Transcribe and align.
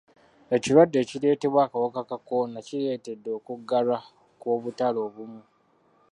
Ekirwadde 0.55 0.97
ekireetebwa 0.99 1.59
akawuka 1.63 2.01
ka 2.09 2.17
kolona 2.19 2.59
kireetedde 2.67 3.29
okuggalwa 3.37 3.99
kw'obutale 4.39 4.99
obumu. 5.07 5.41